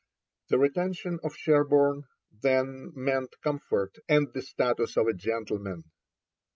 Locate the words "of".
1.23-1.35, 4.97-5.05